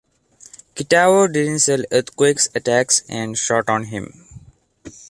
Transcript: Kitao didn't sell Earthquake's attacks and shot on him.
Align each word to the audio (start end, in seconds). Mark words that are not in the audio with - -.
Kitao 0.75 1.31
didn't 1.31 1.59
sell 1.59 1.83
Earthquake's 1.91 2.49
attacks 2.55 3.03
and 3.07 3.37
shot 3.37 3.69
on 3.69 3.83
him. 3.83 4.25